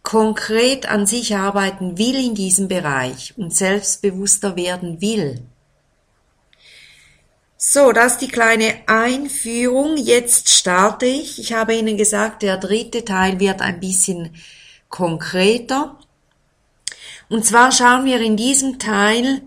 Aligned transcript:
konkret 0.03 0.87
an 0.87 1.07
sich 1.07 1.35
arbeiten 1.35 1.97
will 1.97 2.15
in 2.15 2.35
diesem 2.35 2.67
Bereich 2.67 3.33
und 3.37 3.55
selbstbewusster 3.55 4.55
werden 4.55 5.01
will. 5.01 5.41
So, 7.57 7.93
das 7.93 8.13
ist 8.13 8.21
die 8.21 8.27
kleine 8.27 8.75
Einführung. 8.87 9.95
Jetzt 9.95 10.49
starte 10.49 11.05
ich. 11.05 11.39
Ich 11.39 11.53
habe 11.53 11.73
Ihnen 11.73 11.95
gesagt, 11.95 12.43
der 12.43 12.57
dritte 12.57 13.05
Teil 13.05 13.39
wird 13.39 13.61
ein 13.61 13.79
bisschen 13.79 14.35
konkreter. 14.89 15.97
Und 17.29 17.45
zwar 17.45 17.71
schauen 17.71 18.03
wir 18.03 18.19
in 18.19 18.35
diesem 18.35 18.79
Teil, 18.79 19.41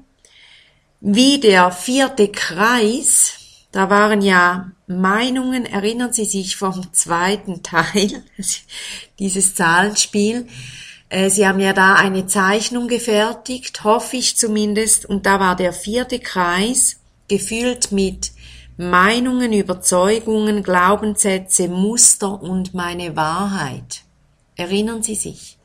wie 1.00 1.39
der 1.39 1.71
vierte 1.71 2.33
Kreis, 2.33 3.34
da 3.71 3.91
waren 3.91 4.22
ja 4.22 4.72
Meinungen, 4.87 5.67
erinnern 5.67 6.13
Sie 6.13 6.25
sich 6.25 6.57
vom 6.57 6.93
zweiten 6.93 7.63
Teil, 7.63 8.23
dieses 9.19 9.55
Zahlenspiel. 9.55 10.47
Äh, 11.09 11.29
Sie 11.31 11.47
haben 11.47 11.61
ja 11.61 11.73
da 11.73 11.95
eine 11.95 12.27
Zeichnung 12.27 12.87
gefertigt, 12.87 13.83
hoffe 13.83 14.17
ich 14.17 14.37
zumindest, 14.37 15.05
und 15.07 15.27
da 15.27 15.41
war 15.41 15.57
der 15.57 15.73
vierte 15.73 16.21
Kreis 16.21 17.01
gefüllt 17.29 17.91
mit 17.91 18.33
Meinungen, 18.77 19.53
Überzeugungen, 19.53 20.63
Glaubenssätze, 20.63 21.69
Muster 21.69 22.41
und 22.41 22.75
meine 22.75 23.17
Wahrheit. 23.17 24.03
Erinnern 24.55 25.03
Sie 25.03 25.15
sich? 25.15 25.59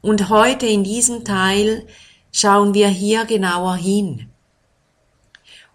Und 0.00 0.30
heute 0.30 0.66
in 0.66 0.82
diesem 0.82 1.24
Teil 1.24 1.86
schauen 2.32 2.74
wir 2.74 2.88
hier 2.88 3.24
genauer 3.24 3.76
hin. 3.76 4.30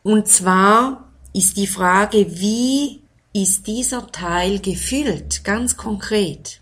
Und 0.02 0.28
zwar 0.28 1.12
ist 1.34 1.58
die 1.58 1.68
Frage, 1.68 2.40
wie 2.40 3.02
ist 3.34 3.66
dieser 3.66 4.12
Teil 4.12 4.60
gefüllt, 4.60 5.44
ganz 5.44 5.76
konkret? 5.76 6.62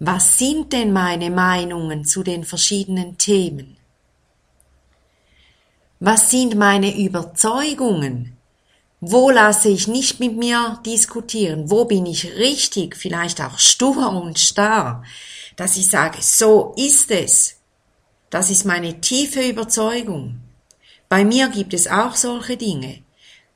Was 0.00 0.38
sind 0.38 0.72
denn 0.72 0.92
meine 0.92 1.30
Meinungen 1.30 2.04
zu 2.04 2.22
den 2.22 2.44
verschiedenen 2.44 3.18
Themen? 3.18 3.76
Was 6.00 6.30
sind 6.30 6.56
meine 6.56 6.96
Überzeugungen? 6.96 8.36
Wo 9.00 9.30
lasse 9.30 9.68
ich 9.68 9.86
nicht 9.86 10.18
mit 10.18 10.36
mir 10.36 10.80
diskutieren? 10.84 11.70
Wo 11.70 11.84
bin 11.84 12.06
ich 12.06 12.36
richtig, 12.36 12.96
vielleicht 12.96 13.40
auch 13.40 13.58
stur 13.58 14.10
und 14.10 14.38
starr, 14.38 15.04
dass 15.56 15.76
ich 15.76 15.88
sage, 15.88 16.18
so 16.20 16.74
ist 16.76 17.10
es. 17.10 17.56
Das 18.30 18.50
ist 18.50 18.64
meine 18.64 19.00
tiefe 19.00 19.40
Überzeugung. 19.40 20.40
Bei 21.08 21.24
mir 21.24 21.48
gibt 21.48 21.72
es 21.72 21.86
auch 21.86 22.14
solche 22.14 22.56
Dinge. 22.56 23.02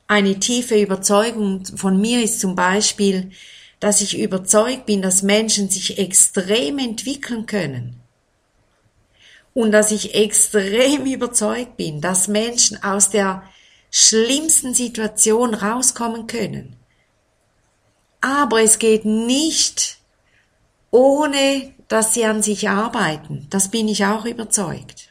Eine 0.07 0.39
tiefe 0.39 0.79
Überzeugung 0.79 1.65
von 1.65 1.99
mir 1.99 2.23
ist 2.23 2.39
zum 2.39 2.55
Beispiel, 2.55 3.31
dass 3.79 4.01
ich 4.01 4.17
überzeugt 4.17 4.85
bin, 4.85 5.01
dass 5.01 5.23
Menschen 5.23 5.69
sich 5.69 5.97
extrem 5.97 6.79
entwickeln 6.79 7.45
können. 7.45 7.99
Und 9.53 9.71
dass 9.71 9.91
ich 9.91 10.15
extrem 10.15 11.05
überzeugt 11.11 11.77
bin, 11.77 12.01
dass 12.01 12.27
Menschen 12.27 12.81
aus 12.83 13.09
der 13.09 13.43
schlimmsten 13.91 14.73
Situation 14.73 15.53
rauskommen 15.53 16.27
können. 16.27 16.75
Aber 18.21 18.61
es 18.61 18.79
geht 18.79 19.05
nicht 19.05 19.97
ohne, 20.89 21.73
dass 21.87 22.13
sie 22.13 22.25
an 22.25 22.41
sich 22.41 22.69
arbeiten. 22.69 23.47
Das 23.49 23.69
bin 23.69 23.87
ich 23.87 24.05
auch 24.05 24.25
überzeugt. 24.25 25.02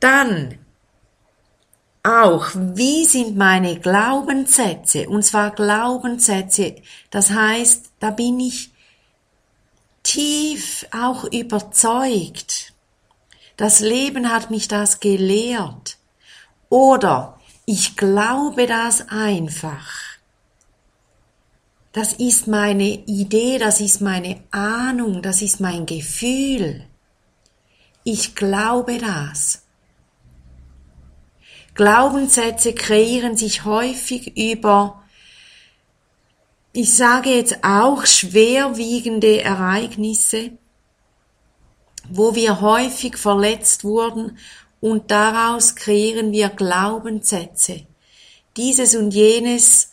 Dann 0.00 0.58
auch, 2.02 2.50
wie 2.54 3.04
sind 3.04 3.36
meine 3.36 3.80
Glaubenssätze? 3.80 5.08
Und 5.08 5.24
zwar 5.24 5.50
Glaubenssätze, 5.50 6.76
das 7.10 7.30
heißt, 7.30 7.90
da 7.98 8.10
bin 8.10 8.38
ich 8.38 8.70
tief 10.02 10.86
auch 10.92 11.24
überzeugt. 11.24 12.72
Das 13.56 13.80
Leben 13.80 14.30
hat 14.30 14.50
mich 14.50 14.68
das 14.68 15.00
gelehrt. 15.00 15.96
Oder 16.68 17.40
ich 17.64 17.96
glaube 17.96 18.66
das 18.66 19.08
einfach. 19.08 20.16
Das 21.92 22.12
ist 22.12 22.46
meine 22.46 22.88
Idee, 23.06 23.58
das 23.58 23.80
ist 23.80 24.00
meine 24.00 24.44
Ahnung, 24.50 25.22
das 25.22 25.42
ist 25.42 25.60
mein 25.60 25.86
Gefühl. 25.86 26.84
Ich 28.04 28.36
glaube 28.36 28.98
das. 28.98 29.65
Glaubenssätze 31.76 32.72
kreieren 32.72 33.36
sich 33.36 33.64
häufig 33.64 34.36
über, 34.36 35.02
ich 36.72 36.94
sage 36.94 37.30
jetzt 37.30 37.62
auch 37.62 38.06
schwerwiegende 38.06 39.42
Ereignisse, 39.42 40.52
wo 42.08 42.34
wir 42.34 42.60
häufig 42.60 43.16
verletzt 43.16 43.84
wurden 43.84 44.38
und 44.80 45.10
daraus 45.10 45.74
kreieren 45.74 46.32
wir 46.32 46.48
Glaubenssätze. 46.48 47.86
Dieses 48.56 48.94
und 48.94 49.12
jenes 49.12 49.92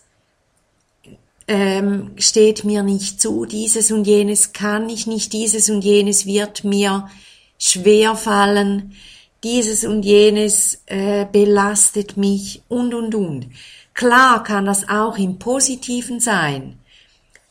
ähm, 1.49 2.13
steht 2.17 2.63
mir 2.63 2.83
nicht 2.83 3.19
zu, 3.19 3.43
dieses 3.45 3.91
und 3.91 4.05
jenes 4.05 4.53
kann 4.53 4.89
ich 4.89 5.05
nicht, 5.05 5.33
dieses 5.33 5.69
und 5.69 5.83
jenes 5.83 6.25
wird 6.25 6.63
mir 6.63 7.09
schwer 7.57 8.15
fallen, 8.15 8.95
dieses 9.43 9.83
und 9.83 10.03
jenes 10.03 10.81
äh, 10.85 11.25
belastet 11.31 12.17
mich 12.17 12.61
und 12.69 12.93
und 12.93 13.13
und. 13.13 13.47
Klar 13.93 14.43
kann 14.43 14.65
das 14.65 14.89
auch 14.89 15.17
im 15.17 15.37
Positiven 15.37 16.19
sein. 16.19 16.79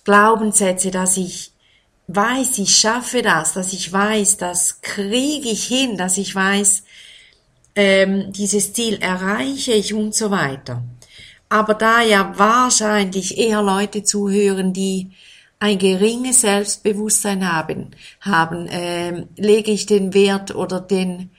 Glaubenssätze, 0.04 0.90
dass 0.90 1.16
ich 1.16 1.52
weiß, 2.08 2.58
ich 2.58 2.76
schaffe 2.76 3.22
das, 3.22 3.54
dass 3.54 3.72
ich 3.72 3.92
weiß, 3.92 4.38
das 4.38 4.80
kriege 4.80 5.48
ich 5.48 5.64
hin, 5.64 5.96
dass 5.96 6.18
ich 6.18 6.34
weiß, 6.34 6.82
ähm, 7.74 8.32
dieses 8.32 8.72
Ziel 8.72 8.98
erreiche 9.00 9.72
ich 9.72 9.94
und 9.94 10.14
so 10.14 10.30
weiter. 10.30 10.82
Aber 11.48 11.74
da 11.74 12.02
ja 12.02 12.32
wahrscheinlich 12.36 13.38
eher 13.38 13.62
Leute 13.62 14.02
zuhören, 14.02 14.72
die 14.72 15.10
ein 15.58 15.78
geringes 15.78 16.40
Selbstbewusstsein 16.40 17.50
haben, 17.50 17.92
haben 18.20 18.66
ähm, 18.70 19.28
lege 19.36 19.70
ich 19.70 19.86
den 19.86 20.12
Wert 20.12 20.54
oder 20.54 20.80
den 20.80 21.30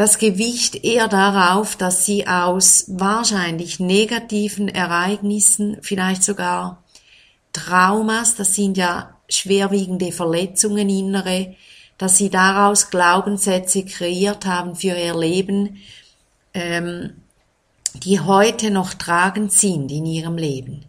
das 0.00 0.16
Gewicht 0.16 0.82
eher 0.82 1.08
darauf, 1.08 1.76
dass 1.76 2.06
sie 2.06 2.26
aus 2.26 2.86
wahrscheinlich 2.88 3.80
negativen 3.80 4.66
Ereignissen, 4.66 5.76
vielleicht 5.82 6.22
sogar 6.22 6.82
Traumas, 7.52 8.34
das 8.34 8.54
sind 8.54 8.78
ja 8.78 9.18
schwerwiegende 9.28 10.10
Verletzungen 10.10 10.88
innere, 10.88 11.54
dass 11.98 12.16
sie 12.16 12.30
daraus 12.30 12.88
Glaubenssätze 12.88 13.84
kreiert 13.84 14.46
haben 14.46 14.74
für 14.74 14.96
ihr 14.96 15.14
Leben, 15.14 15.76
ähm, 16.54 17.20
die 17.92 18.20
heute 18.20 18.70
noch 18.70 18.94
tragend 18.94 19.52
sind 19.52 19.92
in 19.92 20.06
ihrem 20.06 20.38
Leben. 20.38 20.86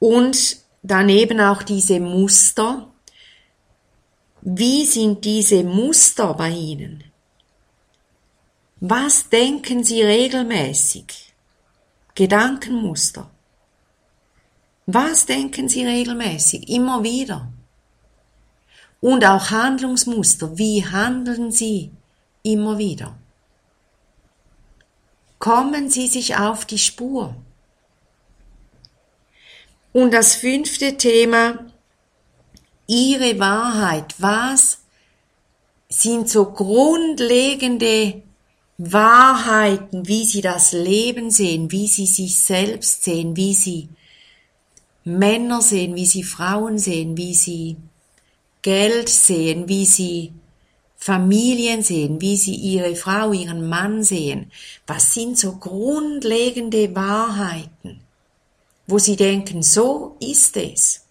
Und 0.00 0.56
daneben 0.82 1.40
auch 1.40 1.62
diese 1.62 2.00
Muster. 2.00 2.88
Wie 4.48 4.86
sind 4.86 5.24
diese 5.24 5.64
Muster 5.64 6.32
bei 6.34 6.50
Ihnen? 6.50 7.02
Was 8.78 9.28
denken 9.28 9.82
Sie 9.82 10.00
regelmäßig? 10.04 11.34
Gedankenmuster. 12.14 13.28
Was 14.86 15.26
denken 15.26 15.68
Sie 15.68 15.84
regelmäßig? 15.84 16.68
Immer 16.68 17.02
wieder. 17.02 17.48
Und 19.00 19.24
auch 19.24 19.50
Handlungsmuster. 19.50 20.56
Wie 20.56 20.86
handeln 20.86 21.50
Sie 21.50 21.90
immer 22.44 22.78
wieder? 22.78 23.18
Kommen 25.40 25.90
Sie 25.90 26.06
sich 26.06 26.36
auf 26.36 26.64
die 26.64 26.78
Spur. 26.78 27.34
Und 29.92 30.12
das 30.12 30.36
fünfte 30.36 30.96
Thema, 30.96 31.65
Ihre 32.86 33.38
Wahrheit. 33.38 34.14
Was 34.18 34.78
sind 35.88 36.28
so 36.28 36.46
grundlegende 36.46 38.22
Wahrheiten, 38.78 40.06
wie 40.06 40.24
Sie 40.24 40.40
das 40.40 40.72
Leben 40.72 41.30
sehen, 41.30 41.70
wie 41.72 41.86
Sie 41.86 42.06
sich 42.06 42.38
selbst 42.38 43.04
sehen, 43.04 43.36
wie 43.36 43.54
Sie 43.54 43.88
Männer 45.04 45.62
sehen, 45.62 45.94
wie 45.94 46.06
Sie 46.06 46.22
Frauen 46.22 46.78
sehen, 46.78 47.16
wie 47.16 47.34
Sie 47.34 47.76
Geld 48.62 49.08
sehen, 49.08 49.68
wie 49.68 49.86
Sie 49.86 50.32
Familien 50.96 51.82
sehen, 51.82 52.20
wie 52.20 52.36
Sie 52.36 52.54
Ihre 52.54 52.96
Frau, 52.96 53.32
Ihren 53.32 53.68
Mann 53.68 54.02
sehen. 54.02 54.50
Was 54.86 55.14
sind 55.14 55.38
so 55.38 55.56
grundlegende 55.56 56.94
Wahrheiten? 56.94 58.00
wo 58.86 58.98
sie 58.98 59.16
denken, 59.16 59.62
so 59.62 60.16
ist 60.20 60.56
es. 60.56 61.05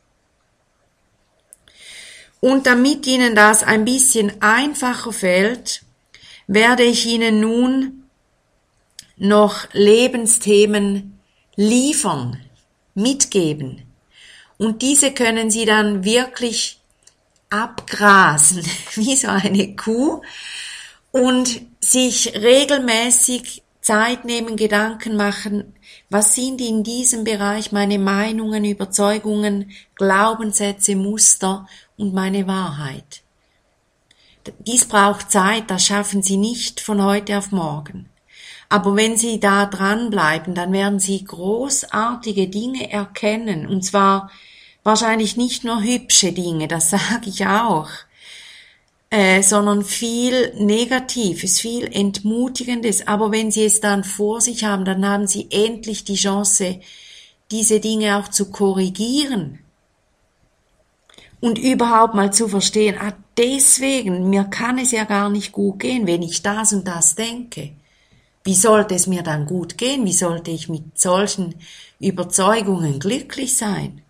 Und 2.45 2.68
damit 2.68 3.07
Ihnen 3.07 3.33
das 3.33 3.63
ein 3.63 3.86
bisschen 3.86 4.39
einfacher 4.39 5.12
fällt, 5.12 5.81
werde 6.45 6.83
ich 6.83 7.07
Ihnen 7.07 7.39
nun 7.39 8.03
noch 9.18 9.68
Lebensthemen 9.71 11.19
liefern, 11.56 12.39
mitgeben. 12.94 13.81
Und 14.59 14.83
diese 14.83 15.12
können 15.12 15.50
Sie 15.50 15.65
dann 15.65 16.03
wirklich 16.03 16.80
abgrasen, 17.50 18.63
wie 18.94 19.15
so 19.15 19.30
eine 19.30 19.75
Kuh, 19.75 20.21
und 21.09 21.62
sich 21.80 22.36
regelmäßig 22.36 23.63
Zeit 23.81 24.24
nehmen, 24.24 24.56
Gedanken 24.56 25.15
machen, 25.15 25.74
was 26.12 26.36
sind 26.36 26.62
in 26.62 26.83
diesem 26.83 27.24
Bereich 27.24 27.71
meine 27.71 27.97
Meinungen, 27.97 28.65
Überzeugungen, 28.65 29.71
Glaubenssätze, 29.95 30.95
Muster 30.95 31.68
und 31.97 32.13
meine 32.13 32.47
Wahrheit? 32.47 33.24
Dies 34.59 34.86
braucht 34.86 35.31
Zeit, 35.31 35.71
das 35.71 35.86
schaffen 35.86 36.21
Sie 36.21 36.38
nicht 36.38 36.80
von 36.80 37.03
heute 37.03 37.38
auf 37.38 37.51
morgen. 37.51 38.09
Aber 38.69 38.95
wenn 38.95 39.18
Sie 39.18 39.39
da 39.39 39.65
dranbleiben, 39.65 40.56
dann 40.56 40.71
werden 40.71 41.00
Sie 41.00 41.24
großartige 41.24 42.47
Dinge 42.47 42.92
erkennen, 42.92 43.68
und 43.68 43.83
zwar 43.83 44.30
wahrscheinlich 44.83 45.38
nicht 45.38 45.63
nur 45.63 45.81
hübsche 45.81 46.31
Dinge, 46.31 46.68
das 46.68 46.89
sage 46.92 47.27
ich 47.27 47.45
auch, 47.45 47.89
äh, 49.09 49.42
sondern 49.42 49.83
viel 49.83 50.53
Negatives, 50.56 51.59
viel 51.59 51.86
Entmutigendes. 51.86 53.07
Aber 53.07 53.31
wenn 53.31 53.51
Sie 53.51 53.65
es 53.65 53.80
dann 53.81 54.03
vor 54.03 54.42
sich 54.42 54.63
haben, 54.63 54.86
dann 54.86 55.07
haben 55.07 55.27
Sie 55.27 55.47
endlich 55.51 56.03
die 56.03 56.15
Chance, 56.15 56.80
diese 57.51 57.80
Dinge 57.80 58.18
auch 58.18 58.27
zu 58.27 58.50
korrigieren 58.51 59.65
und 61.45 61.59
überhaupt 61.59 62.15
mal 62.15 62.33
zu 62.33 62.47
verstehen, 62.47 62.95
ah, 63.00 63.13
deswegen, 63.38 64.31
mir 64.31 64.45
kann 64.45 64.80
es 64.80 64.89
ja 64.89 65.03
gar 65.03 65.30
nicht 65.30 65.51
gut 65.51 65.80
gehen, 65.80 66.07
wenn 66.07 66.24
ich 66.24 66.42
das 66.42 66.74
und 66.74 66.88
das 66.88 67.13
denke. 67.13 67.74
Wie 68.44 68.56
sollte 68.56 68.95
es 68.95 69.06
mir 69.06 69.21
dann 69.21 69.45
gut 69.45 69.77
gehen? 69.77 70.06
Wie 70.06 70.13
sollte 70.13 70.50
ich 70.50 70.69
mit 70.69 71.00
solchen 71.00 71.53
Überzeugungen 72.00 72.97
glücklich 73.00 73.56
sein? 73.56 74.01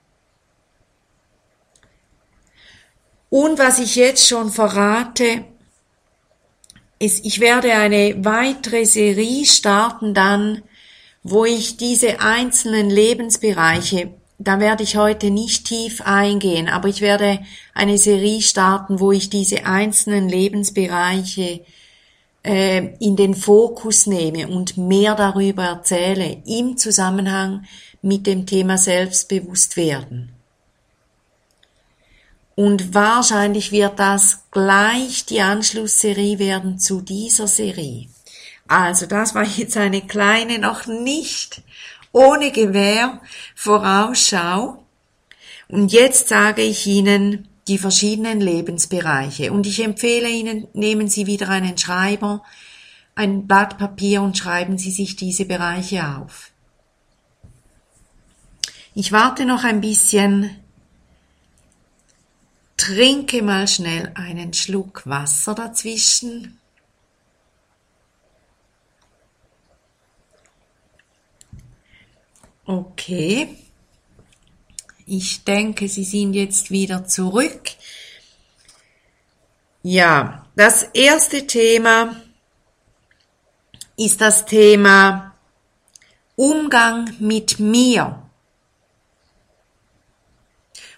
Und 3.29 3.59
was 3.59 3.79
ich 3.79 3.97
jetzt 3.97 4.25
schon 4.29 4.49
verrate, 4.49 5.43
ist, 6.99 7.25
ich 7.25 7.41
werde 7.41 7.73
eine 7.73 8.23
weitere 8.23 8.85
Serie 8.85 9.45
starten 9.45 10.13
dann, 10.13 10.61
wo 11.21 11.43
ich 11.43 11.75
diese 11.75 12.21
einzelnen 12.21 12.89
Lebensbereiche, 12.89 14.13
da 14.37 14.59
werde 14.59 14.83
ich 14.83 14.97
heute 14.97 15.31
nicht 15.31 15.65
tief 15.65 16.01
eingehen, 16.01 16.67
aber 16.67 16.89
ich 16.89 17.01
werde 17.01 17.39
eine 17.73 17.97
Serie 17.97 18.41
starten, 18.41 18.99
wo 18.99 19.11
ich 19.11 19.29
diese 19.29 19.65
einzelnen 19.65 20.27
Lebensbereiche 20.27 21.61
äh, 22.43 22.95
in 22.99 23.15
den 23.15 23.33
Fokus 23.33 24.07
nehme 24.07 24.47
und 24.47 24.77
mehr 24.77 25.15
darüber 25.15 25.63
erzähle 25.63 26.41
im 26.45 26.77
Zusammenhang 26.77 27.65
mit 28.01 28.27
dem 28.27 28.45
Thema 28.45 28.77
Selbstbewusstwerden. 28.77 30.31
Und 32.55 32.93
wahrscheinlich 32.93 33.71
wird 33.71 33.99
das 33.99 34.43
gleich 34.51 35.25
die 35.25 35.41
Anschlussserie 35.41 36.39
werden 36.39 36.79
zu 36.79 37.01
dieser 37.01 37.47
Serie. 37.47 38.07
Also 38.67 39.05
das 39.05 39.35
war 39.35 39.43
jetzt 39.43 39.77
eine 39.77 40.01
kleine, 40.01 40.59
noch 40.59 40.87
nicht 40.87 41.61
ohne 42.15 42.51
Gewehr 42.51 43.19
Vorausschau. 43.55 44.85
Und 45.67 45.91
jetzt 45.91 46.29
sage 46.29 46.61
ich 46.61 46.87
Ihnen 46.87 47.49
die 47.67 47.77
verschiedenen 47.77 48.39
Lebensbereiche. 48.39 49.51
Und 49.51 49.67
ich 49.67 49.83
empfehle 49.83 50.29
Ihnen, 50.29 50.67
nehmen 50.73 51.09
Sie 51.09 51.25
wieder 51.25 51.49
einen 51.49 51.77
Schreiber, 51.77 52.41
ein 53.15 53.47
Blatt 53.47 53.77
Papier 53.77 54.21
und 54.21 54.37
schreiben 54.37 54.77
Sie 54.77 54.91
sich 54.91 55.17
diese 55.17 55.43
Bereiche 55.43 56.07
auf. 56.17 56.51
Ich 58.93 59.11
warte 59.11 59.45
noch 59.45 59.65
ein 59.65 59.81
bisschen 59.81 60.51
Trinke 62.77 63.41
mal 63.41 63.67
schnell 63.67 64.11
einen 64.15 64.53
Schluck 64.53 65.01
Wasser 65.05 65.53
dazwischen. 65.53 66.61
Okay. 72.65 73.55
Ich 75.05 75.43
denke, 75.43 75.87
Sie 75.87 76.03
sind 76.03 76.33
jetzt 76.33 76.71
wieder 76.71 77.05
zurück. 77.05 77.61
Ja, 79.83 80.47
das 80.55 80.83
erste 80.93 81.45
Thema 81.45 82.15
ist 83.97 84.19
das 84.19 84.45
Thema 84.47 85.35
Umgang 86.35 87.13
mit 87.19 87.59
mir. 87.59 88.21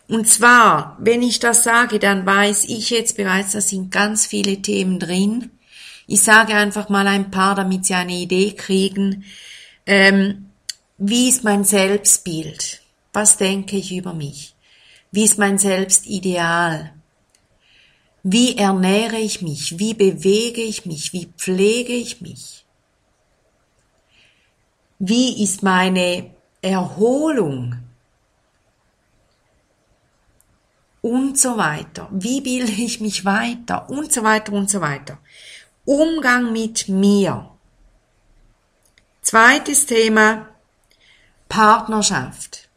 Und 0.07 0.29
zwar, 0.29 0.95
wenn 0.99 1.21
ich 1.21 1.39
das 1.39 1.65
sage, 1.65 1.99
dann 1.99 2.25
weiß 2.25 2.63
ich 2.65 2.89
jetzt 2.89 3.17
bereits, 3.17 3.51
da 3.51 3.61
sind 3.61 3.91
ganz 3.91 4.25
viele 4.25 4.61
Themen 4.61 4.99
drin. 4.99 5.51
Ich 6.07 6.21
sage 6.21 6.53
einfach 6.55 6.87
mal 6.87 7.07
ein 7.07 7.29
paar, 7.29 7.55
damit 7.55 7.85
Sie 7.85 7.93
eine 7.93 8.13
Idee 8.13 8.53
kriegen. 8.53 9.25
Ähm, 9.85 10.46
wie 10.97 11.29
ist 11.29 11.43
mein 11.43 11.63
Selbstbild? 11.63 12.81
Was 13.13 13.37
denke 13.37 13.77
ich 13.77 13.91
über 13.91 14.13
mich? 14.13 14.55
Wie 15.11 15.23
ist 15.23 15.37
mein 15.37 15.57
Selbstideal? 15.57 16.93
Wie 18.23 18.57
ernähre 18.57 19.17
ich 19.17 19.41
mich? 19.41 19.79
Wie 19.79 19.93
bewege 19.93 20.61
ich 20.61 20.85
mich? 20.85 21.13
Wie 21.13 21.27
pflege 21.37 21.93
ich 21.93 22.21
mich? 22.21 22.65
Wie 24.99 25.43
ist 25.43 25.63
meine 25.63 26.31
Erholung? 26.61 27.87
und 31.07 31.39
so 31.39 31.57
weiter. 31.57 32.09
Wie 32.11 32.41
bilde 32.41 32.71
ich 32.71 32.99
mich 32.99 33.23
weiter 33.23 33.89
und 33.89 34.11
so 34.11 34.23
weiter 34.23 34.53
und 34.53 34.69
so 34.69 34.81
weiter. 34.81 35.19
Umgang 35.85 36.51
mit 36.51 36.89
mir. 36.89 37.49
Zweites 39.21 39.85
Thema, 39.85 40.49
Partnerschaft. 41.49 42.67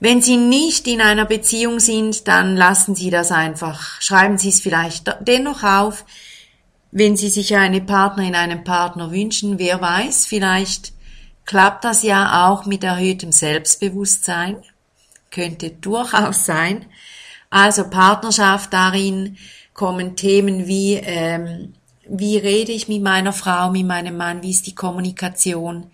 Wenn 0.00 0.20
Sie 0.20 0.36
nicht 0.36 0.86
in 0.86 1.00
einer 1.00 1.24
Beziehung 1.24 1.80
sind, 1.80 2.28
dann 2.28 2.56
lassen 2.56 2.94
Sie 2.94 3.10
das 3.10 3.32
einfach. 3.32 4.00
Schreiben 4.00 4.36
Sie 4.36 4.50
es 4.50 4.60
vielleicht 4.60 5.16
dennoch 5.20 5.62
auf. 5.62 6.04
Wenn 6.90 7.16
Sie 7.16 7.28
sich 7.28 7.56
eine 7.56 7.80
Partnerin, 7.80 8.34
einen 8.34 8.64
Partner 8.64 9.10
wünschen, 9.10 9.58
wer 9.58 9.80
weiß, 9.80 10.26
vielleicht 10.26 10.92
klappt 11.46 11.84
das 11.84 12.02
ja 12.02 12.48
auch 12.48 12.66
mit 12.66 12.84
erhöhtem 12.84 13.32
Selbstbewusstsein. 13.32 14.56
Könnte 15.30 15.70
durchaus 15.70 16.44
sein. 16.44 16.86
Also 17.50 17.88
Partnerschaft 17.88 18.72
darin 18.72 19.36
kommen 19.74 20.16
Themen 20.16 20.66
wie, 20.66 20.94
ähm, 20.94 21.74
wie 22.06 22.36
rede 22.36 22.72
ich 22.72 22.88
mit 22.88 23.02
meiner 23.02 23.32
Frau, 23.32 23.70
mit 23.70 23.86
meinem 23.86 24.16
Mann, 24.16 24.42
wie 24.42 24.50
ist 24.50 24.66
die 24.66 24.74
Kommunikation, 24.74 25.86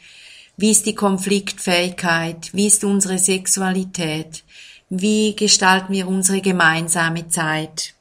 wie 0.61 0.73
ist 0.73 0.85
die 0.85 0.95
Konfliktfähigkeit, 0.95 2.51
wie 2.53 2.67
ist 2.67 2.85
unsere 2.85 3.19
Sexualität, 3.19 4.45
wie 4.91 5.35
gestalten 5.35 5.95
wir 5.95 6.07
unsere 6.07 6.43
gemeinsame 6.43 7.29
Zeit 7.29 7.95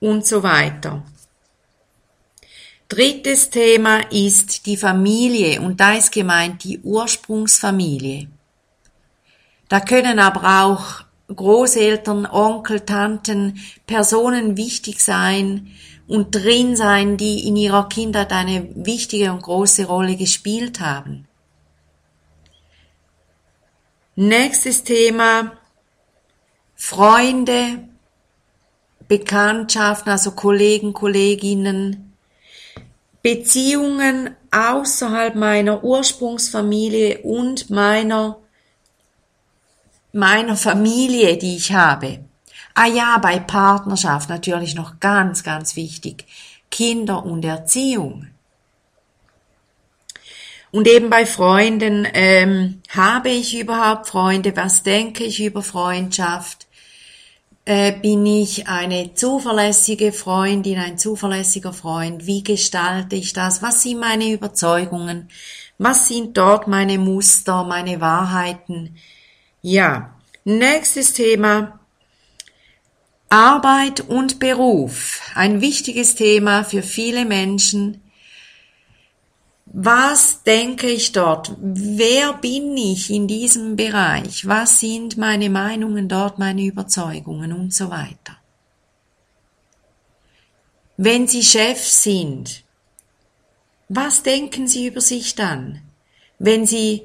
und 0.00 0.26
so 0.26 0.42
weiter. 0.42 1.04
Drittes 2.88 3.50
Thema 3.50 4.00
ist 4.10 4.66
die 4.66 4.76
Familie 4.76 5.60
und 5.60 5.78
da 5.78 5.92
ist 5.92 6.10
gemeint 6.10 6.64
die 6.64 6.80
Ursprungsfamilie. 6.80 8.26
Da 9.68 9.78
können 9.78 10.18
aber 10.18 10.64
auch 10.64 11.04
Großeltern, 11.28 12.26
Onkel, 12.26 12.80
Tanten, 12.80 13.60
Personen 13.86 14.56
wichtig 14.56 15.00
sein 15.00 15.68
und 16.08 16.34
drin 16.34 16.74
sein, 16.74 17.16
die 17.16 17.46
in 17.46 17.54
ihrer 17.54 17.88
Kindheit 17.88 18.32
eine 18.32 18.68
wichtige 18.74 19.32
und 19.32 19.42
große 19.42 19.86
Rolle 19.86 20.16
gespielt 20.16 20.80
haben. 20.80 21.28
Nächstes 24.24 24.84
Thema 24.84 25.50
Freunde, 26.76 27.88
Bekanntschaften, 29.08 30.12
also 30.12 30.30
Kollegen, 30.30 30.92
Kolleginnen, 30.92 32.14
Beziehungen 33.20 34.36
außerhalb 34.52 35.34
meiner 35.34 35.82
Ursprungsfamilie 35.82 37.18
und 37.22 37.68
meiner 37.70 38.38
meiner 40.12 40.54
Familie, 40.54 41.36
die 41.36 41.56
ich 41.56 41.72
habe. 41.72 42.20
Ah 42.74 42.86
ja, 42.86 43.18
bei 43.18 43.40
Partnerschaft 43.40 44.28
natürlich 44.28 44.76
noch 44.76 45.00
ganz, 45.00 45.42
ganz 45.42 45.74
wichtig. 45.74 46.26
Kinder 46.70 47.24
und 47.24 47.44
Erziehung. 47.44 48.28
Und 50.72 50.88
eben 50.88 51.10
bei 51.10 51.26
Freunden, 51.26 52.08
ähm, 52.14 52.80
habe 52.88 53.28
ich 53.28 53.60
überhaupt 53.60 54.08
Freunde? 54.08 54.56
Was 54.56 54.82
denke 54.82 55.22
ich 55.22 55.44
über 55.44 55.62
Freundschaft? 55.62 56.66
Äh, 57.66 57.92
bin 57.92 58.24
ich 58.24 58.66
eine 58.68 59.12
zuverlässige 59.14 60.12
Freundin, 60.12 60.78
ein 60.78 60.96
zuverlässiger 60.98 61.74
Freund? 61.74 62.26
Wie 62.26 62.42
gestalte 62.42 63.16
ich 63.16 63.34
das? 63.34 63.62
Was 63.62 63.82
sind 63.82 64.00
meine 64.00 64.32
Überzeugungen? 64.32 65.28
Was 65.76 66.08
sind 66.08 66.38
dort 66.38 66.66
meine 66.68 66.98
Muster, 66.98 67.64
meine 67.64 68.00
Wahrheiten? 68.00 68.96
Ja, 69.60 70.16
nächstes 70.44 71.12
Thema. 71.12 71.80
Arbeit 73.28 74.00
und 74.00 74.38
Beruf. 74.38 75.20
Ein 75.34 75.60
wichtiges 75.60 76.14
Thema 76.14 76.64
für 76.64 76.82
viele 76.82 77.26
Menschen. 77.26 78.01
Was 79.74 80.42
denke 80.42 80.90
ich 80.90 81.12
dort? 81.12 81.56
Wer 81.58 82.34
bin 82.34 82.76
ich 82.76 83.08
in 83.08 83.26
diesem 83.26 83.74
Bereich? 83.74 84.46
Was 84.46 84.80
sind 84.80 85.16
meine 85.16 85.48
Meinungen 85.48 86.08
dort, 86.08 86.38
meine 86.38 86.62
Überzeugungen 86.62 87.54
und 87.54 87.72
so 87.72 87.88
weiter? 87.88 88.36
Wenn 90.98 91.26
Sie 91.26 91.42
Chef 91.42 91.82
sind, 91.82 92.64
was 93.88 94.22
denken 94.22 94.68
Sie 94.68 94.88
über 94.88 95.00
sich 95.00 95.36
dann? 95.36 95.80
Wenn 96.38 96.66
Sie 96.66 97.04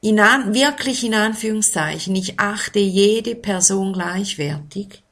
in 0.00 0.20
an, 0.20 0.54
wirklich 0.54 1.02
in 1.02 1.14
Anführungszeichen, 1.14 2.14
ich 2.14 2.38
achte 2.38 2.78
jede 2.78 3.34
Person 3.34 3.92
gleichwertig, 3.92 5.02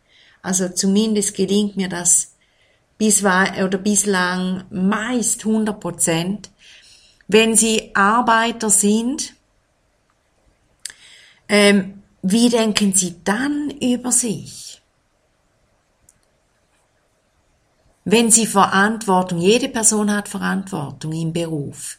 also 0.41 0.69
zumindest 0.69 1.35
gelingt 1.35 1.77
mir 1.77 1.89
das 1.89 2.30
bis, 3.01 3.25
oder 3.25 3.79
bislang 3.79 4.65
meist 4.71 5.47
100 5.47 5.81
Prozent, 5.81 6.51
wenn 7.29 7.57
Sie 7.57 7.93
Arbeiter 7.95 8.69
sind, 8.69 9.33
ähm, 11.49 12.03
wie 12.21 12.51
denken 12.51 12.93
Sie 12.93 13.17
dann 13.25 13.71
über 13.81 14.13
sich? 14.13 14.83
Wenn 18.05 18.31
Sie 18.31 18.47
Verantwortung, 18.47 19.39
jede 19.39 19.71
Person 19.71 20.15
hat 20.15 20.29
Verantwortung 20.29 21.13
im 21.13 21.33
Beruf. 21.33 21.99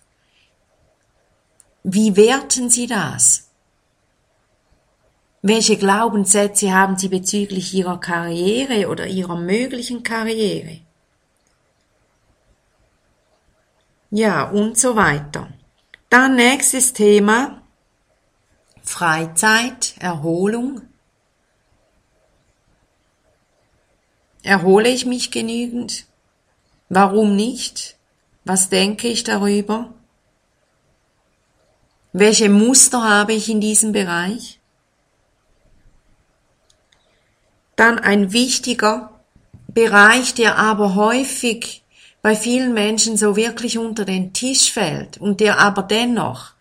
Wie 1.83 2.15
werten 2.15 2.69
Sie 2.69 2.85
das? 2.85 3.49
Welche 5.41 5.77
Glaubenssätze 5.77 6.71
haben 6.71 6.95
Sie 6.95 7.09
bezüglich 7.09 7.73
Ihrer 7.73 7.99
Karriere 7.99 8.87
oder 8.87 9.07
Ihrer 9.07 9.35
möglichen 9.35 10.03
Karriere? 10.03 10.81
Ja, 14.13 14.43
und 14.49 14.77
so 14.77 14.97
weiter. 14.97 15.47
Dann 16.09 16.35
nächstes 16.35 16.91
Thema. 16.91 17.61
Freizeit, 18.83 19.95
Erholung. 19.99 20.81
Erhole 24.43 24.89
ich 24.89 25.05
mich 25.05 25.31
genügend? 25.31 26.07
Warum 26.89 27.37
nicht? 27.37 27.95
Was 28.43 28.67
denke 28.67 29.07
ich 29.07 29.23
darüber? 29.23 29.93
Welche 32.11 32.49
Muster 32.49 33.01
habe 33.01 33.31
ich 33.31 33.47
in 33.47 33.61
diesem 33.61 33.93
Bereich? 33.93 34.59
Dann 37.77 37.97
ein 37.97 38.33
wichtiger 38.33 39.21
Bereich, 39.69 40.33
der 40.33 40.57
aber 40.57 40.95
häufig 40.95 41.80
bei 42.21 42.35
vielen 42.35 42.73
Menschen 42.73 43.17
so 43.17 43.35
wirklich 43.35 43.77
unter 43.77 44.05
den 44.05 44.33
Tisch 44.33 44.71
fällt 44.71 45.17
und 45.17 45.39
der 45.39 45.59
aber 45.59 45.83
dennoch 45.83 46.51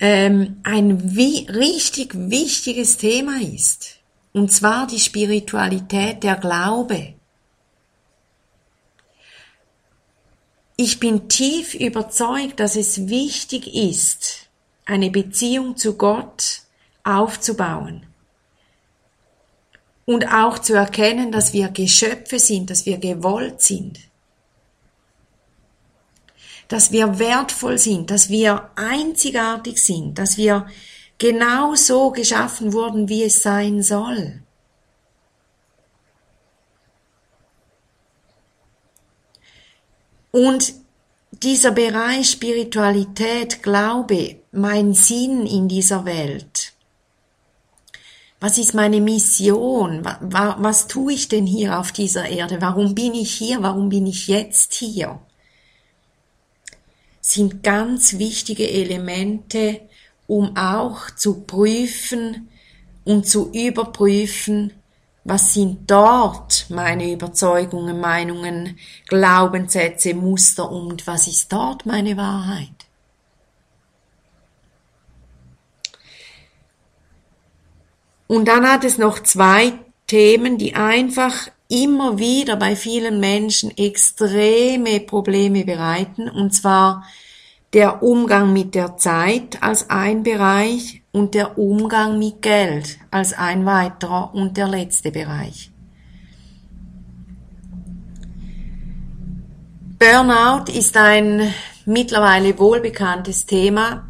ähm, 0.00 0.60
ein 0.62 1.14
wie, 1.16 1.46
richtig 1.50 2.12
wichtiges 2.14 2.96
Thema 2.96 3.40
ist. 3.40 3.96
Und 4.32 4.52
zwar 4.52 4.86
die 4.86 4.98
Spiritualität, 4.98 6.22
der 6.22 6.36
Glaube. 6.36 7.14
Ich 10.76 10.98
bin 10.98 11.28
tief 11.28 11.74
überzeugt, 11.74 12.58
dass 12.58 12.74
es 12.74 13.08
wichtig 13.08 13.72
ist, 13.74 14.48
eine 14.86 15.10
Beziehung 15.10 15.76
zu 15.76 15.96
Gott 15.96 16.62
aufzubauen 17.04 18.06
und 20.06 20.26
auch 20.32 20.58
zu 20.58 20.74
erkennen, 20.74 21.32
dass 21.32 21.52
wir 21.52 21.68
Geschöpfe 21.68 22.38
sind, 22.38 22.70
dass 22.70 22.86
wir 22.86 22.98
gewollt 22.98 23.62
sind, 23.62 23.98
dass 26.68 26.92
wir 26.92 27.18
wertvoll 27.18 27.78
sind, 27.78 28.10
dass 28.10 28.28
wir 28.28 28.70
einzigartig 28.76 29.82
sind, 29.82 30.18
dass 30.18 30.36
wir 30.36 30.66
genau 31.18 31.74
so 31.74 32.10
geschaffen 32.10 32.72
wurden, 32.72 33.08
wie 33.08 33.24
es 33.24 33.42
sein 33.42 33.82
soll. 33.82 34.40
Und 40.30 40.74
dieser 41.30 41.70
Bereich 41.70 42.30
Spiritualität, 42.30 43.62
Glaube, 43.62 44.40
mein 44.50 44.92
Sinn 44.92 45.46
in 45.46 45.68
dieser 45.68 46.04
Welt, 46.04 46.73
was 48.44 48.58
ist 48.58 48.74
meine 48.74 49.00
Mission? 49.00 50.04
Was, 50.04 50.56
was 50.58 50.86
tue 50.86 51.14
ich 51.14 51.28
denn 51.28 51.46
hier 51.46 51.78
auf 51.78 51.92
dieser 51.92 52.28
Erde? 52.28 52.60
Warum 52.60 52.94
bin 52.94 53.14
ich 53.14 53.32
hier? 53.32 53.62
Warum 53.62 53.88
bin 53.88 54.06
ich 54.06 54.28
jetzt 54.28 54.74
hier? 54.74 55.18
Sind 57.22 57.62
ganz 57.62 58.18
wichtige 58.18 58.68
Elemente, 58.68 59.80
um 60.26 60.58
auch 60.58 61.10
zu 61.12 61.40
prüfen 61.40 62.50
und 63.04 63.26
zu 63.26 63.50
überprüfen, 63.50 64.74
was 65.24 65.54
sind 65.54 65.90
dort 65.90 66.66
meine 66.68 67.10
Überzeugungen, 67.10 67.98
Meinungen, 67.98 68.76
Glaubenssätze, 69.08 70.12
Muster 70.12 70.70
und 70.70 71.06
was 71.06 71.28
ist 71.28 71.50
dort 71.50 71.86
meine 71.86 72.18
Wahrheit? 72.18 72.73
Und 78.26 78.48
dann 78.48 78.68
hat 78.68 78.84
es 78.84 78.98
noch 78.98 79.22
zwei 79.22 79.72
Themen, 80.06 80.58
die 80.58 80.74
einfach 80.74 81.48
immer 81.68 82.18
wieder 82.18 82.56
bei 82.56 82.76
vielen 82.76 83.20
Menschen 83.20 83.76
extreme 83.76 85.00
Probleme 85.00 85.64
bereiten, 85.64 86.28
und 86.28 86.54
zwar 86.54 87.04
der 87.72 88.02
Umgang 88.02 88.52
mit 88.52 88.74
der 88.74 88.96
Zeit 88.96 89.62
als 89.62 89.90
ein 89.90 90.22
Bereich 90.22 91.02
und 91.10 91.34
der 91.34 91.58
Umgang 91.58 92.18
mit 92.18 92.40
Geld 92.40 92.98
als 93.10 93.32
ein 93.32 93.66
weiterer 93.66 94.32
und 94.32 94.56
der 94.56 94.68
letzte 94.68 95.10
Bereich. 95.10 95.72
Burnout 99.98 100.70
ist 100.72 100.96
ein 100.96 101.52
mittlerweile 101.86 102.58
wohlbekanntes 102.58 103.46
Thema. 103.46 104.06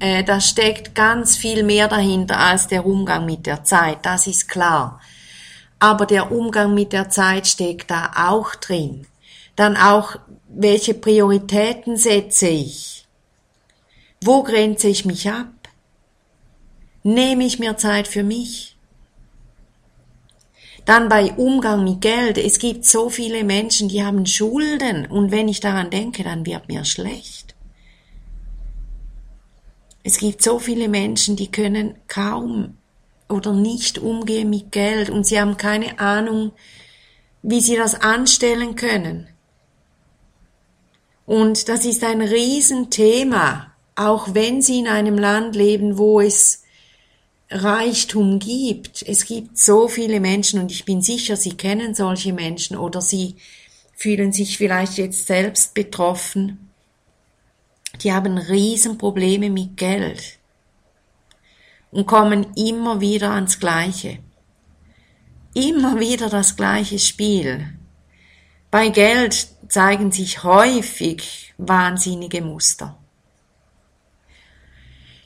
Äh, 0.00 0.24
da 0.24 0.40
steckt 0.40 0.94
ganz 0.94 1.36
viel 1.36 1.62
mehr 1.62 1.86
dahinter 1.86 2.40
als 2.40 2.66
der 2.66 2.86
Umgang 2.86 3.26
mit 3.26 3.46
der 3.46 3.64
Zeit, 3.64 3.98
das 4.02 4.26
ist 4.26 4.48
klar. 4.48 4.98
Aber 5.78 6.06
der 6.06 6.32
Umgang 6.32 6.74
mit 6.74 6.92
der 6.92 7.10
Zeit 7.10 7.46
steckt 7.46 7.90
da 7.90 8.10
auch 8.16 8.54
drin. 8.54 9.06
Dann 9.56 9.76
auch, 9.76 10.16
welche 10.48 10.94
Prioritäten 10.94 11.96
setze 11.96 12.48
ich? 12.48 13.06
Wo 14.22 14.42
grenze 14.42 14.88
ich 14.88 15.04
mich 15.04 15.30
ab? 15.30 15.48
Nehme 17.02 17.44
ich 17.44 17.58
mir 17.58 17.76
Zeit 17.76 18.08
für 18.08 18.22
mich? 18.22 18.76
Dann 20.86 21.08
bei 21.10 21.32
Umgang 21.34 21.84
mit 21.84 22.00
Geld. 22.00 22.38
Es 22.38 22.58
gibt 22.58 22.84
so 22.84 23.10
viele 23.10 23.44
Menschen, 23.44 23.88
die 23.88 24.02
haben 24.02 24.24
Schulden 24.26 25.06
und 25.06 25.30
wenn 25.30 25.48
ich 25.48 25.60
daran 25.60 25.90
denke, 25.90 26.24
dann 26.24 26.46
wird 26.46 26.68
mir 26.68 26.84
schlecht. 26.84 27.49
Es 30.02 30.18
gibt 30.18 30.42
so 30.42 30.58
viele 30.58 30.88
Menschen, 30.88 31.36
die 31.36 31.50
können 31.50 31.94
kaum 32.08 32.78
oder 33.28 33.52
nicht 33.52 33.98
umgehen 33.98 34.50
mit 34.50 34.72
Geld 34.72 35.10
und 35.10 35.26
sie 35.26 35.40
haben 35.40 35.56
keine 35.56 35.98
Ahnung, 35.98 36.52
wie 37.42 37.60
sie 37.60 37.76
das 37.76 37.94
anstellen 37.94 38.76
können. 38.76 39.28
Und 41.26 41.68
das 41.68 41.84
ist 41.84 42.02
ein 42.02 42.22
Riesenthema, 42.22 43.72
auch 43.94 44.34
wenn 44.34 44.62
sie 44.62 44.80
in 44.80 44.88
einem 44.88 45.16
Land 45.16 45.54
leben, 45.54 45.96
wo 45.96 46.20
es 46.20 46.64
Reichtum 47.50 48.38
gibt. 48.38 49.02
Es 49.06 49.26
gibt 49.26 49.58
so 49.58 49.88
viele 49.88 50.20
Menschen 50.20 50.60
und 50.60 50.70
ich 50.70 50.84
bin 50.84 51.02
sicher, 51.02 51.36
Sie 51.36 51.56
kennen 51.56 51.94
solche 51.94 52.32
Menschen 52.32 52.76
oder 52.76 53.00
Sie 53.00 53.36
fühlen 53.94 54.32
sich 54.32 54.56
vielleicht 54.56 54.98
jetzt 54.98 55.26
selbst 55.26 55.74
betroffen. 55.74 56.69
Die 57.98 58.12
haben 58.12 58.38
Riesenprobleme 58.38 59.50
mit 59.50 59.76
Geld 59.76 60.38
und 61.90 62.06
kommen 62.06 62.46
immer 62.54 63.00
wieder 63.00 63.32
ans 63.32 63.58
Gleiche. 63.58 64.18
Immer 65.54 65.98
wieder 65.98 66.28
das 66.28 66.56
gleiche 66.56 66.98
Spiel. 66.98 67.74
Bei 68.70 68.88
Geld 68.88 69.48
zeigen 69.68 70.12
sich 70.12 70.44
häufig 70.44 71.54
wahnsinnige 71.58 72.40
Muster. 72.40 72.96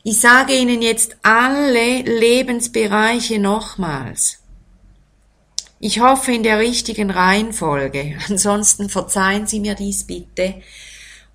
Ich 0.02 0.20
sage 0.20 0.54
Ihnen 0.54 0.82
jetzt 0.82 1.16
alle 1.22 2.02
Lebensbereiche 2.02 3.38
nochmals. 3.38 4.38
Ich 5.80 6.00
hoffe 6.00 6.32
in 6.32 6.42
der 6.42 6.58
richtigen 6.58 7.10
Reihenfolge, 7.10 8.18
ansonsten 8.28 8.88
verzeihen 8.88 9.46
Sie 9.46 9.60
mir 9.60 9.74
dies 9.74 10.04
bitte. 10.04 10.62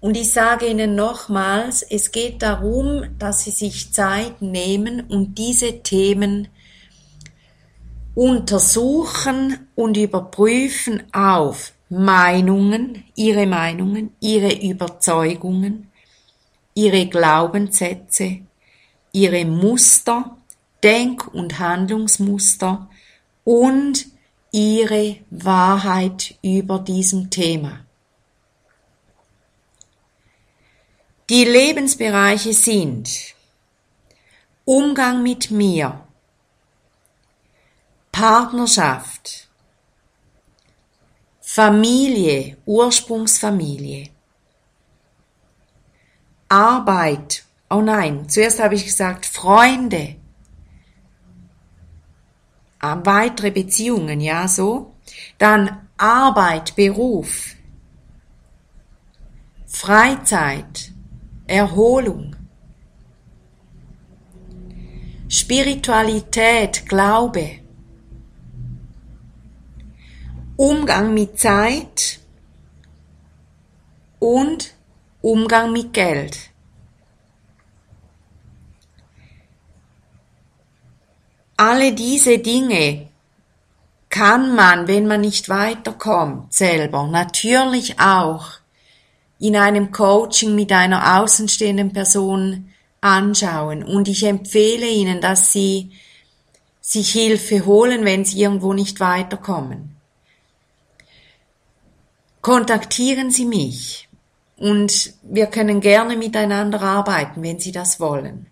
Und 0.02 0.16
ich 0.16 0.32
sage 0.32 0.68
Ihnen 0.68 0.96
nochmals, 0.96 1.82
es 1.82 2.12
geht 2.12 2.42
darum, 2.42 3.04
dass 3.18 3.44
Sie 3.44 3.52
sich 3.52 3.92
Zeit 3.92 4.42
nehmen 4.42 5.02
und 5.02 5.38
diese 5.38 5.84
Themen 5.84 6.48
untersuchen 8.16 9.68
und 9.76 9.98
überprüfen 9.98 11.04
auf 11.12 11.74
Meinungen, 11.90 13.04
Ihre 13.16 13.46
Meinungen, 13.46 14.12
Ihre 14.20 14.54
Überzeugungen, 14.54 15.92
Ihre 16.76 17.08
Glaubenssätze, 17.08 18.40
ihre 19.12 19.46
Muster, 19.46 20.38
Denk- 20.84 21.34
und 21.34 21.60
Handlungsmuster 21.60 22.90
und 23.44 24.08
ihre 24.52 25.18
Wahrheit 25.30 26.36
über 26.42 26.80
diesem 26.80 27.30
Thema. 27.30 27.80
Die 31.30 31.46
Lebensbereiche 31.46 32.54
sind 32.54 33.36
Umgang 34.66 35.24
mit 35.24 35.52
mir, 35.52 36.04
Partnerschaft, 38.12 39.48
Familie, 41.40 42.58
Ursprungsfamilie, 42.66 44.10
Arbeit 46.50 47.46
Oh 47.70 47.82
nein, 47.82 48.28
zuerst 48.28 48.60
habe 48.60 48.74
ich 48.74 48.86
gesagt 48.86 49.28
Freunde. 49.28 50.16
Ah, 52.80 53.00
weitere 53.04 53.52
Beziehungen, 53.52 54.22
ja, 54.22 54.48
so. 54.48 54.96
Dann 55.38 55.88
Arbeit, 55.98 56.76
Beruf. 56.76 57.56
Freizeit, 59.68 60.92
Erholung. 61.50 62.36
Spiritualität, 65.28 66.86
Glaube. 66.88 67.60
Umgang 70.56 71.14
mit 71.14 71.40
Zeit 71.40 72.20
und 74.20 74.76
Umgang 75.22 75.72
mit 75.72 75.94
Geld. 75.94 76.50
alle 81.60 81.92
diese 81.92 82.40
Dinge 82.40 83.10
kann 84.10 84.56
man, 84.56 84.88
wenn 84.88 85.08
man 85.08 85.20
nicht 85.22 85.50
weiterkommt, 85.50 86.54
selber 86.54 87.06
natürlich 87.08 88.00
auch 88.00 88.59
in 89.40 89.56
einem 89.56 89.92
Coaching 89.92 90.54
mit 90.54 90.72
einer 90.72 91.22
außenstehenden 91.22 91.94
Person 91.94 92.70
anschauen. 93.02 93.84
Und 93.84 94.08
ich 94.08 94.24
empfehle 94.24 94.88
Ihnen, 94.88 95.22
dass 95.22 95.54
Sie 95.54 95.92
sich 96.82 97.12
Hilfe 97.12 97.66
holen, 97.66 98.06
wenn 98.06 98.26
Sie 98.26 98.42
irgendwo 98.42 98.74
nicht 98.74 99.00
weiterkommen. 99.00 99.96
Kontaktieren 102.42 103.32
Sie 103.32 103.46
mich 103.46 104.10
und 104.58 105.14
wir 105.24 105.48
können 105.48 105.82
gerne 105.82 106.18
miteinander 106.18 106.82
arbeiten, 106.82 107.44
wenn 107.44 107.60
Sie 107.60 107.72
das 107.72 108.00
wollen. 108.00 108.48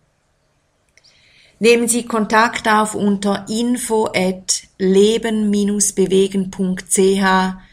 Nehmen 1.59 1.87
Sie 1.87 2.05
Kontakt 2.05 2.67
auf 2.67 2.93
unter 2.93 3.47
info 3.49 4.09
at 4.13 4.61
leben-bewegen.ch 4.77 7.66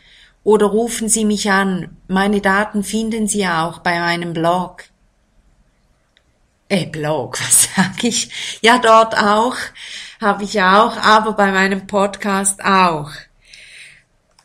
oder 0.45 0.67
rufen 0.67 1.09
Sie 1.09 1.25
mich 1.25 1.51
an. 1.51 1.97
Meine 2.07 2.41
Daten 2.41 2.85
finden 2.85 3.27
Sie 3.27 3.47
auch 3.47 3.79
bei 3.79 3.99
meinem 3.99 4.35
Blog. 4.35 4.85
Äh, 6.69 6.87
Blog, 6.87 7.41
was 7.45 7.69
sag 7.75 8.05
ich? 8.05 8.59
Ja, 8.61 8.79
dort 8.79 9.17
auch, 9.17 9.57
habe 10.21 10.45
ich 10.45 10.61
auch, 10.61 10.97
aber 10.99 11.33
bei 11.33 11.51
meinem 11.51 11.87
Podcast 11.87 12.65
auch. 12.65 13.11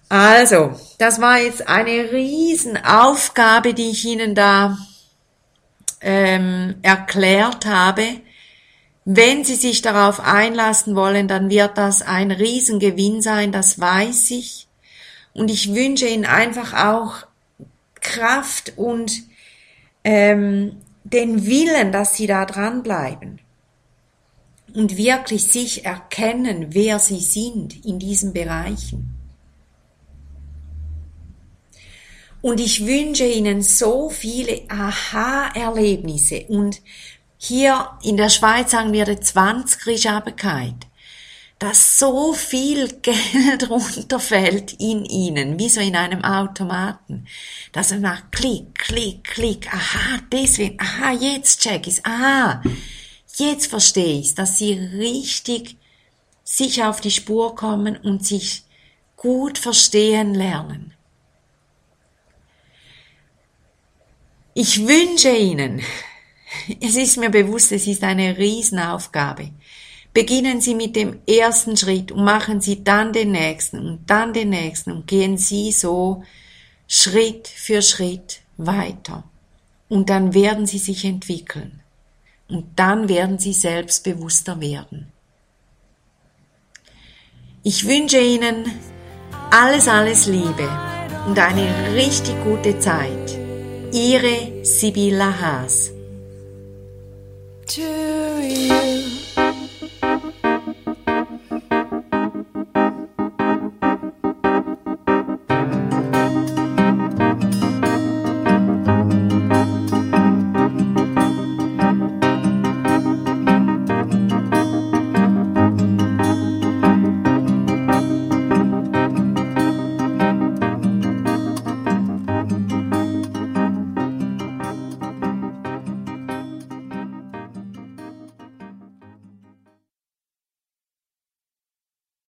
Also, 0.08 0.80
das 0.98 1.22
war 1.22 1.40
jetzt 1.40 1.68
eine 1.68 2.12
Riesenaufgabe, 2.12 3.76
die 3.76 3.92
ich 3.92 4.06
Ihnen 4.06 4.34
da 4.34 4.78
ähm, 6.02 6.78
erklärt 6.82 7.66
habe. 7.66 8.04
Wenn 9.06 9.44
Sie 9.44 9.56
sich 9.56 9.82
darauf 9.82 10.20
einlassen 10.20 10.96
wollen, 10.96 11.28
dann 11.28 11.50
wird 11.50 11.78
das 11.78 12.02
ein 12.02 12.32
Riesengewinn 12.32 13.22
sein, 13.22 13.52
das 13.52 13.80
weiß 13.80 14.32
ich. 14.32 14.69
Und 15.34 15.52
ich 15.52 15.74
wünsche 15.74 16.08
Ihnen 16.08 16.26
einfach 16.26 16.74
auch 16.74 17.28
Kraft 18.02 18.74
und 18.78 19.24
ähm, 20.04 20.78
den 21.04 21.46
Willen, 21.46 21.92
dass 21.92 22.16
Sie 22.16 22.28
da 22.28 22.46
dranbleiben. 22.46 23.40
Und 24.74 24.98
wirklich 24.98 25.48
sich 25.48 25.86
erkennen, 25.86 26.68
wer 26.70 27.00
Sie 27.00 27.20
sind 27.20 27.86
in 27.86 28.00
diesen 28.00 28.34
Bereichen. 28.34 29.16
Und 32.42 32.60
ich 32.60 32.86
wünsche 32.86 33.26
Ihnen 33.26 33.62
so 33.62 34.10
viele 34.10 34.62
Aha-Erlebnisse. 34.70 36.46
Und 36.48 36.82
hier 37.38 37.90
in 38.04 38.18
der 38.18 38.30
Schweiz 38.30 38.72
sagen 38.72 38.94
wir 38.94 39.06
die 39.06 39.20
20 39.20 39.88
Rischabigkeit, 39.88 40.76
dass 41.60 42.00
so 42.00 42.34
viel 42.34 42.88
Geld 43.02 43.70
runterfällt 43.70 44.74
in 44.80 45.06
ihnen, 45.06 45.60
wie 45.60 45.70
so 45.70 45.82
in 45.82 45.96
einem 45.96 46.24
Automaten, 46.24 47.28
dass 47.74 47.92
er 47.92 48.00
macht 48.00 48.32
Klick, 48.32 48.76
Klick, 48.76 49.26
Klick, 49.26 49.74
aha, 49.74 50.20
deswegen, 50.32 50.80
aha, 50.80 51.12
jetzt 51.12 51.62
check 51.62 51.86
ich's, 51.86 52.04
aha, 52.06 52.64
jetzt 53.36 53.68
verstehe 53.68 54.20
ich's, 54.20 54.36
dass 54.36 54.58
sie 54.58 54.74
richtig 54.74 55.76
sich 56.44 56.84
auf 56.84 57.02
die 57.02 57.12
Spur 57.12 57.56
kommen 57.56 57.96
und 57.98 58.26
sich 58.26 58.64
gut 59.16 59.58
verstehen 59.58 60.34
lernen. 60.34 60.94
Ich 64.56 64.86
wünsche 64.88 65.30
Ihnen, 65.30 65.82
es 66.82 66.96
ist 66.96 67.18
mir 67.18 67.30
bewusst, 67.30 67.72
es 67.72 67.86
ist 67.86 68.04
eine 68.04 68.38
Riesenaufgabe. 68.38 69.52
Beginnen 70.14 70.60
Sie 70.60 70.76
mit 70.76 70.96
dem 70.96 71.20
ersten 71.28 71.78
Schritt 71.78 72.12
und 72.12 72.24
machen 72.24 72.62
Sie 72.62 72.84
dann 72.84 73.14
den 73.14 73.32
nächsten 73.32 73.80
und 73.80 74.10
dann 74.10 74.34
den 74.34 74.50
nächsten 74.50 74.92
und 74.92 75.08
gehen 75.08 75.38
Sie 75.38 75.72
so 75.72 76.24
Schritt 76.88 77.48
für 77.48 77.82
Schritt 77.82 78.42
weiter. 78.58 79.24
Und 79.88 80.10
dann 80.10 80.34
werden 80.34 80.66
Sie 80.66 80.80
sich 80.80 81.06
entwickeln. 81.06 81.82
Und 82.48 82.66
dann 82.76 83.08
werden 83.10 83.38
Sie 83.38 83.54
selbstbewusster 83.54 84.60
werden. 84.60 85.12
Ich 87.64 87.88
wünsche 87.88 88.20
Ihnen 88.20 88.72
alles, 89.52 89.88
alles 89.88 90.26
Liebe 90.26 90.70
und 91.28 91.38
eine 91.38 91.94
richtig 91.94 92.36
gute 92.44 92.80
Zeit. 92.80 93.38
Ihre 93.92 94.64
Sibylla 94.64 95.40
Haas. 95.40 95.92